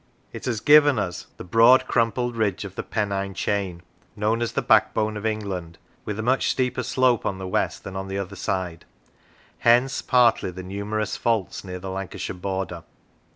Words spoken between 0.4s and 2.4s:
has given 26 Physical Structure us the broad, crumpled